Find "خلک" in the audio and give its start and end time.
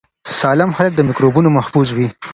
0.77-0.93